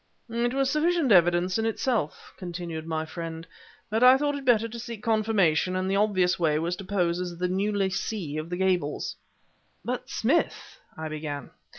[0.31, 3.45] "It was sufficient evidence in itself," continued my friend,
[3.87, 7.19] "but I thought it better to seek confirmation, and the obvious way was to pose
[7.21, 9.15] as a new lessee of the Gables..."
[9.85, 11.51] "But, Smith," I began...